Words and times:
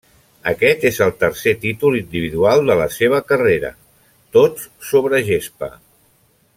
Aquest 0.51 0.85
és 0.89 0.95
el 1.05 1.11
tercer 1.23 1.53
títol 1.65 1.97
individual 1.99 2.65
de 2.71 2.79
la 2.81 2.89
seva 2.97 3.19
carrera, 3.33 3.71
tots 4.39 4.67
sobre 4.93 5.25
gespa. 5.33 5.71